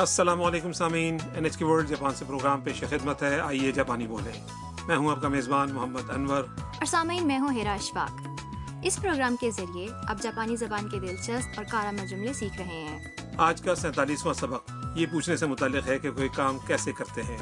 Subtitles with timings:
[0.00, 4.06] السلام علیکم سامعین N H K world Japan سے پروگرام پیش خدمت ہے۔ آئیے جاپانی
[4.06, 4.30] بولے
[4.86, 8.28] میں ہوں آپ کا میزبان محمد انور۔ اور سامعین میں ہوں ہیرا اشفاق۔
[8.82, 12.98] اس پروگرام کے ذریعے آپ جاپانی زبان کے دلچسپ اور کارا جملے سیکھ رہے ہیں۔
[13.38, 17.38] آج کا سینتالیسواں سبق۔ یہ پوچھنے سے متعلق ہے کہ کوئی کام کیسے کرتے ہیں۔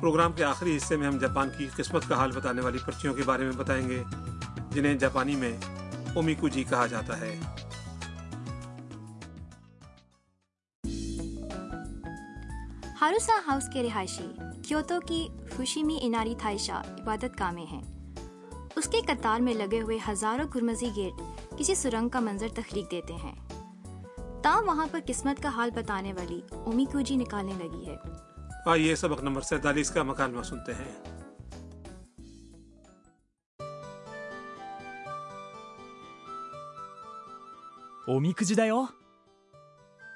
[0.00, 3.22] پروگرام کے آخری حصے میں ہم جاپان کی قسمت کا حال بتانے والی پرچیوں کے
[3.22, 4.02] بارے میں بتائیں گے
[4.70, 5.56] جنہیں جاپانی میں
[6.14, 7.40] اومیکو جی کہا جاتا ہے۔
[13.04, 14.28] ہاروسا ہاؤس کے رہائشی
[14.62, 17.82] کیوتو کی فوشیمی اناری تھائشہ عبادت گاہ میں ہیں۔
[18.76, 21.20] اس کے قطار میں لگے ہوئے ہزاروں گرمزی گیٹ
[21.58, 23.34] کسی سرنگ کا منظر تخلیق دیتے ہیں۔
[24.42, 27.96] تاہم وہاں پر قسمت کا حال بتانے والی اومی کوجی نکالنے لگی ہے۔
[28.66, 30.92] آئیے سبق نمبر سینتالیس کا مکالمہ سنتے ہیں۔
[38.08, 38.80] おみくじだよ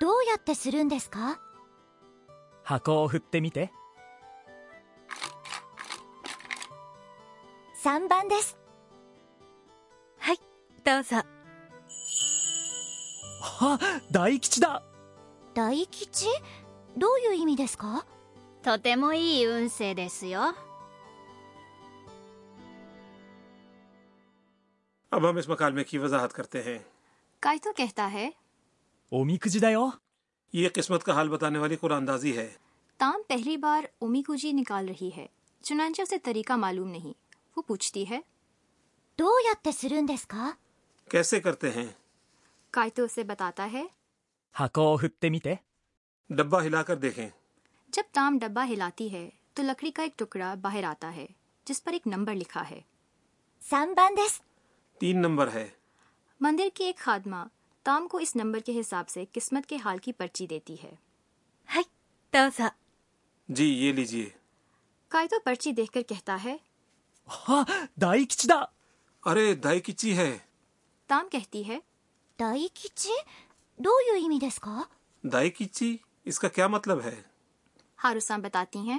[0.01, 1.48] どうやってするんですか
[25.11, 26.79] اب ہم اس مکال میں کی وضاحت کرتے ہیں۔
[29.13, 30.08] کام ہی
[30.53, 32.53] یہ قسمت کا حال بتانے والی قرآن دازی ہے۔
[32.97, 35.27] تام پہلی بار امی کو جی نکال رہی ہے
[35.63, 37.13] چنانچہ اسے طریقہ معلوم نہیں۔
[37.57, 38.21] وہ پوچھتی ہے
[39.19, 40.51] دو یا تسرن دس کا؟
[41.11, 41.87] کیسے کرتے ہیں؟
[42.71, 43.87] کائتو اسے بتاتا ہے
[44.61, 45.55] ہاکو ہپتے میتے؟
[46.31, 47.29] ڈبا ہلا کر دیکھیں۔
[47.89, 51.27] جب تام ڈبا ہلاتی ہے تو لکڑی کا ایک ٹکڑا باہر آتا ہے
[51.65, 52.81] جس پر ایک نمبر لکھا ہے۔
[53.61, 54.41] سام باندس
[54.99, 55.69] تین نمبر ہے۔
[56.41, 57.37] مندر کی ایک خادمہ
[57.89, 60.95] تام کو اس نمبر کے حساب سے قسمت کے حال کی پرچی دیتی ہے۔
[63.49, 64.31] جی یہ لیجیے
[65.09, 66.57] کائتو پرچی دیکھ کر کہتا ہے۔
[67.49, 67.65] ہاں،
[68.01, 68.65] دائی کچدا
[69.25, 70.39] ارے دائی کچی ہے۔
[71.07, 71.79] تام کہتی ہے۔
[72.41, 73.13] دائی کچی؟
[73.77, 74.83] دو یو ایمی دس کا۔
[75.23, 77.23] دائی کچی؟ اس کا کیا مطلب ہے؟
[78.05, 78.99] ہاروسان بتاتی ہیں۔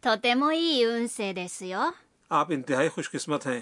[0.00, 1.62] توتےمو ای ان سے دیس
[2.28, 3.60] آپ انتہائی خوش قسمت ہیں۔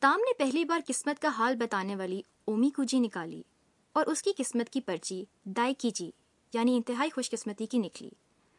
[0.00, 3.42] تام نے پہلی بار قسمت کا حال بتانے والی اومی کو جی نکالی۔
[3.92, 6.10] اور اس کی قسمت کی پرچی دائی کی جی
[6.54, 8.10] یعنی انتہائی خوش قسمتی کی نکلی۔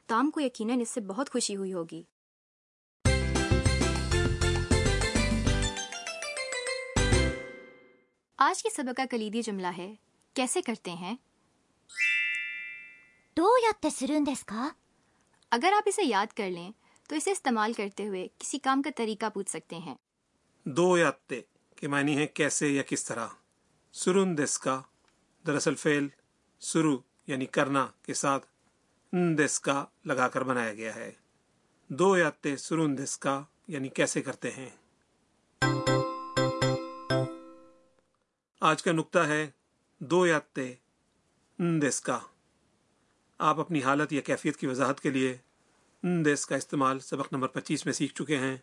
[0.07, 2.03] تام کو یقیناً اس سے بہت خوشی ہوئی ہوگی۔
[8.37, 9.95] آج کے سبق کا کلیدی جملہ ہے
[10.33, 11.15] کیسے کرتے ہیں؟
[13.37, 13.47] دو
[14.45, 14.69] کا؟
[15.51, 16.71] اگر آپ اسے یاد کر لیں
[17.09, 19.95] تو اسے استعمال کرتے ہوئے کسی کام کا طریقہ پوچھ سکتے ہیں۔
[20.63, 21.11] دو یا
[21.75, 23.27] کے معنی ہے کیسے یا کس طرح؟
[23.91, 24.81] سرن دس کا۔
[25.47, 26.07] دراصل فعل
[26.59, 28.45] سرو یعنی کرنا کے ساتھ
[29.11, 31.11] اندس کا لگا کر بنایا گیا ہے۔
[31.87, 34.69] دو یاتے سرو اندس کا یعنی کیسے کرتے ہیں۔
[38.59, 39.49] آج کا نقطہ ہے
[39.99, 40.75] دو یاتے
[41.59, 42.19] اندس کا
[43.37, 45.37] آپ اپنی حالت یا کیفیت کی وضاحت کے لیے
[46.03, 48.57] اندس کا استعمال سبق نمبر پچیس میں سیکھ چکے ہیں۔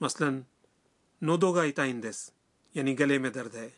[0.00, 0.28] مثلا
[1.54, 2.30] گا اتا اندس
[2.74, 3.68] یعنی گلے میں درد ہے۔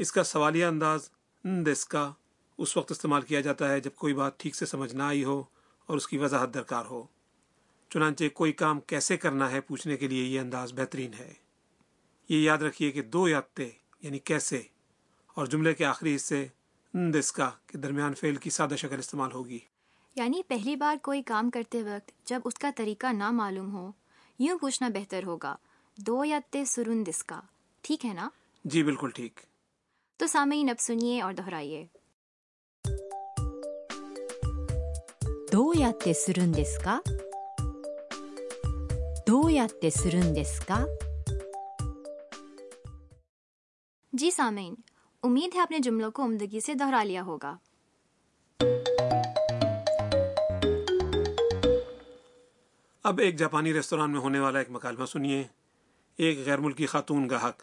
[0.00, 1.10] اس کا سوالیہ انداز
[1.44, 2.12] دس کا
[2.58, 5.42] اس وقت استعمال کیا جاتا ہے جب کوئی بات ٹھیک سے سمجھ نہ آئی ہو
[5.86, 7.06] اور اس کی وضاحت درکار ہو۔
[7.88, 11.34] چنانچہ کوئی کام کیسے کرنا ہے پوچھنے کے لیے یہ انداز بہترین ہے۔
[12.28, 13.70] یہ یاد رکھیے کہ دو یادتے
[14.02, 14.62] یعنی کیسے
[15.26, 16.46] اور جملے کے آخری حصے
[16.94, 19.58] دس کا کے درمیان فعل کی سادہ شکل استعمال ہوگی۔
[20.14, 23.92] یعنی پہلی بار کوئی کام کرتے وقت جب اس کا طریقہ نہ معلوم ہو
[24.38, 25.56] یوں پوچھنا بہتر ہوگا
[25.96, 27.40] دو یادتے سرون دس کا
[27.80, 28.28] ٹھیک ہے نا؟
[28.64, 29.40] جی بالکل ٹھیک۔
[30.20, 31.86] تو سامعین اب سنیے اور دہرائیے۔
[35.52, 37.00] どうやってするんですか
[39.26, 40.86] どうやってするんですか
[44.12, 44.74] جی سامعین
[45.22, 47.56] امید ہے آپ نے جملوں کو عمدگی سے دہرا لیا ہوگا۔
[53.04, 55.44] اب ایک جاپانی ریستوران میں ہونے والا ایک مکالمہ سنیے۔
[56.16, 57.62] ایک غیر ملکی خاتون گاہک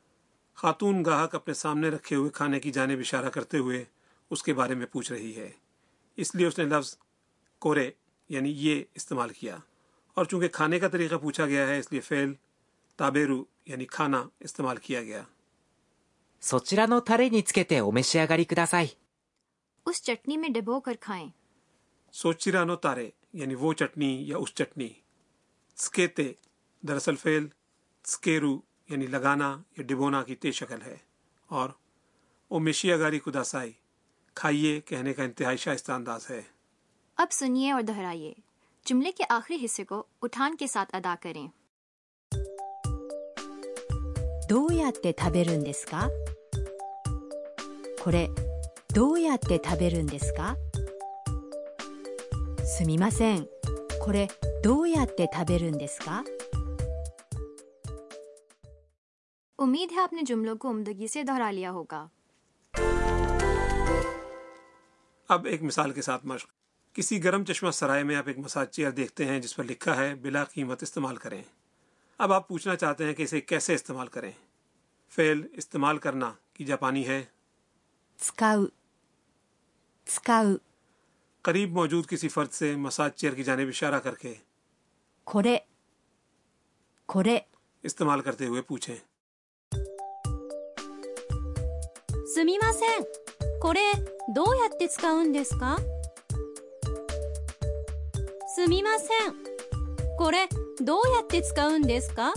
[0.61, 3.85] خاتون گاہک اپنے سامنے رکھے ہوئے کھانے کی جانب اشارہ کرتے ہوئے
[4.29, 5.51] اس کے بارے میں پوچھ رہی ہے۔
[6.15, 6.97] اس لیے اس نے لفظ
[7.59, 7.91] کورے
[8.29, 9.57] یعنی یہ استعمال کیا۔
[10.13, 12.33] اور چونکہ کھانے کا طریقہ پوچھا گیا ہے اس لیے فیل
[12.95, 15.23] تابیرو یعنی کھانا استعمال کیا گیا۔
[19.85, 21.29] اس چٹنی میں ڈبو کر کھائیں۔
[22.11, 24.89] سوچیرا نو تارے یعنی وہ چٹنی یا اس چٹنی۔
[25.77, 26.33] سکیتے
[26.81, 27.47] دراصل فیل
[28.05, 30.96] سکیرو یعنی لگانا یا ڈبونا کی تے شکل ہے
[31.50, 31.70] اور
[32.50, 33.72] اومیشی اگاری کداسائی
[34.36, 36.40] کھائیے کہنے کا انتہائی شائستہ انداز ہے
[37.18, 38.32] اب سنیے اور دہرائیے
[38.86, 41.46] جملے کے آخری حصے کو اٹھان کے ساتھ ادا کریں
[44.48, 46.08] どうやって食べるんですか
[48.04, 48.30] これ
[48.94, 50.56] どうやって食べるんですか
[52.64, 53.48] すみません
[54.04, 54.28] これ
[54.62, 56.22] どうやって食べるんですか
[59.61, 62.07] امید ہے آپ نے جملوں کو عمدگی سے دہرا لیا ہوگا۔
[65.27, 66.49] اب ایک مثال کے ساتھ مشق۔
[66.93, 70.15] کسی گرم چشمہ سرائے میں آپ ایک مساج چیئر دیکھتے ہیں جس پر لکھا ہے
[70.15, 71.43] بلا قیمت استعمال کریں۔
[72.17, 74.31] اب آپ پوچھنا چاہتے ہیں کہ اسے کیسے استعمال کریں۔
[75.09, 77.23] فیل استعمال کرنا کی جاپانی ہے۔
[78.19, 78.65] سکاو.
[80.07, 80.55] سکاو.
[81.41, 84.33] قریب موجود کسی فرد سے مساج چیئر کی جانب اشارہ کر کے
[87.07, 87.39] کھورے۔
[87.83, 89.10] استعمال کرتے ہوئے پوچھیں۔
[92.30, 93.04] すみません
[93.60, 93.80] これ
[94.34, 95.78] どうやって使うんですか
[98.54, 100.48] すみませんこれ
[100.80, 102.32] どうやって使うんですか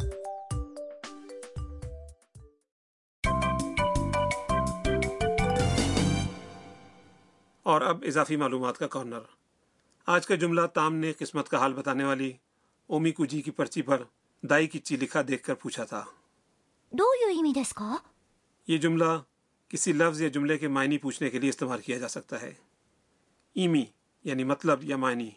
[7.63, 9.23] اور اب اضافی معلومات کا کارنر
[10.07, 12.31] آج کا جملہ تام نے قسمت کا حال بتانے والی
[12.89, 14.03] اومی کو جی کی پرچی پر
[14.43, 16.03] دائی کی چی لکھا دیکھ کر پوچھا تھا
[16.93, 18.01] どういう意味ですか
[18.67, 19.11] یہ جملہ
[19.74, 22.54] کسی لفظ یا جملے کے معنی پوچھنے کے لیے استعمال کیا جا سکتا ہے۔
[23.54, 23.84] ایمی
[24.24, 25.30] یعنی مطلب یا معنی۔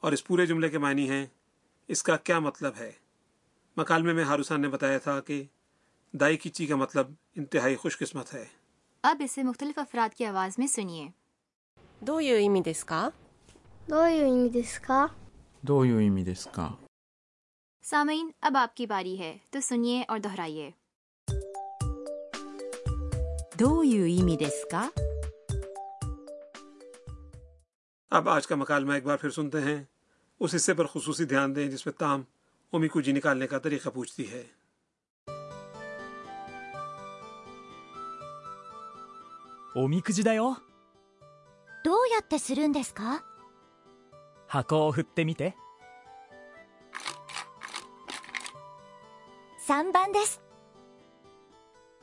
[0.00, 1.26] اور اس پورے جملے کے معنی ہیں
[1.88, 2.92] اس کا کیا مطلب ہے؟
[3.76, 5.44] مکالمے میں ہاروسان نے بتایا تھا کہ
[6.12, 7.06] دائی کیچی کا مطلب
[7.36, 8.44] انتہائی خوش قسمت ہے۔
[9.02, 11.08] اب اسے مختلف افراد کی آواز میں سنیے۔
[12.00, 13.08] دو یو ایمی دس کا۔
[13.90, 15.06] دو یو ایمی دس کا۔
[15.62, 16.70] دو یو ایمی دس کا۔
[17.82, 20.70] سامعین اب آپ کی باری ہے تو سنیے اور دہرائیے۔
[23.59, 24.91] どういう意味ですか
[28.11, 29.83] اب آج کا مکالمہ ایک بار پھر سنتے ہیں
[30.41, 32.21] اس حصے پر خصوصی دھیان دیں جس میں تام
[32.73, 34.43] اومی کو جی نکالنے کا طریقہ پوچھتی ہے
[39.75, 40.57] おみくじだよ
[41.83, 43.23] どうやってするんですか
[44.47, 45.55] 箱を振ってみて
[49.67, 50.41] 3番です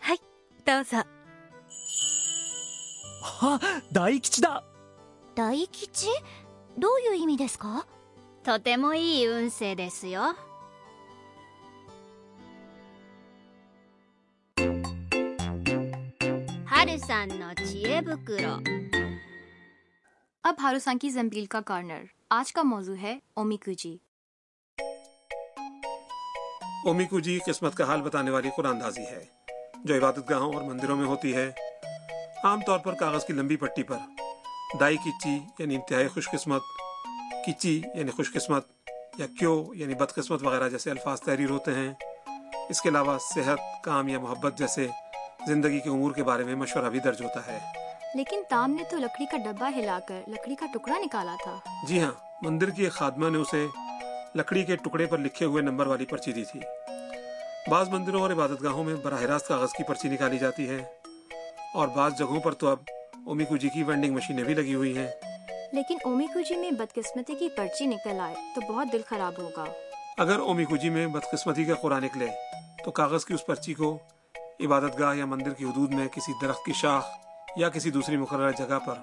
[0.01, 0.19] はい
[0.67, 0.99] どうぞ
[3.37, 3.61] あ
[3.93, 4.63] 大吉だ
[5.35, 6.07] 大吉
[6.79, 7.87] どういう意味ですか
[8.45, 10.35] とてもいい運勢ですよ
[16.67, 18.59] 春さんの知恵袋
[20.45, 23.97] اب ہاروسان کی زمبیل کا کارنر آج کا موضوع ہے اومیکو جی
[26.87, 29.25] اومی کو جی قسمت کا حال بتانے والی قرآن اندازی ہے
[29.85, 31.51] جو عبادت گاہوں اور مندروں میں ہوتی ہے
[32.44, 33.98] عام طور پر کاغذ کی لمبی پٹی پر۔
[34.80, 36.62] دائی کی چی یعنی انتہائی خوش قسمت
[37.48, 38.66] کچی یعنی خوش قسمت
[39.18, 41.94] یا کیو یعنی بد قسمت وغیرہ جیسے الفاظ تحریر ہوتے ہیں۔
[42.70, 44.88] اس کے علاوہ صحت کام یا محبت جیسے
[45.48, 47.60] زندگی کے امور کے بارے میں مشورہ بھی درج ہوتا ہے۔
[48.16, 52.00] لیکن تام نے تو لکڑی کا ڈبہ ہلا کر لکڑی کا ٹکڑا نکالا تھا۔ جی
[52.02, 53.68] ہاں مندر کی ایک خادمہ نے اسے
[54.36, 56.60] لکڑی کے ٹکڑے پر لکھے ہوئے نمبر والی پرچی دی تھی۔
[57.70, 60.97] بعض مندروں اور عبادت گاہوں میں براہ راست کاغذ کی پرچی نکالی جاتی ہے۔
[61.74, 62.78] اور بعض جگہوں پر تو اب
[63.26, 65.08] اومیکو جی کی وینڈنگ مشینیں بھی لگی ہوئی ہیں۔
[65.74, 69.66] لیکن اومیکو جی میں بدقسمتی کی پرچی نکل آئے تو بہت دل خراب ہوگا۔
[70.18, 72.28] اگر اومیکو جی میں بدقسمتی کا قرآن نکلے
[72.86, 73.98] تو کاغذ کی اس پرچی کو
[74.60, 77.06] عبادت گاہ یا مندر کی حدود میں کسی درخت کی شاخ
[77.56, 78.96] یا کسی دوسری مقررہ جگہ پر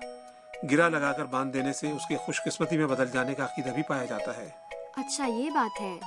[0.71, 3.71] گرا لگا کر باندھ دینے سے اس کے خوش قسمتی میں بدل جانے کا عقیدہ
[3.71, 4.49] بھی پایا جاتا ہے۔
[4.97, 5.99] اچھا یہ بات ہے۔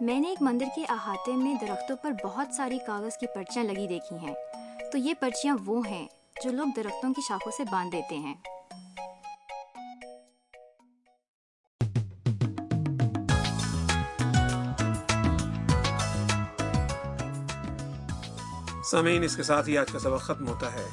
[0.00, 3.86] میں نے ایک مندر کے احاطے میں درختوں پر بہت ساری کاغذ کی پرچیاں لگی
[3.86, 4.34] دیکھی ہیں۔
[4.94, 6.08] تو یہ پرچیاں وہ ہیں
[6.44, 8.34] جو لوگ درختوں کی شاخوں سے باندھ دیتے ہیں۔
[18.90, 20.88] سامعین اس کے ساتھ ہی آج کا سبق ختم ہوتا ہے۔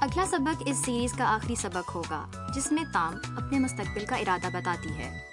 [0.00, 4.48] اگلا سبق اس سیریز کا آخری سبق ہوگا جس میں تام اپنے مستقبل کا ارادہ
[4.52, 5.29] بتاتی ہے۔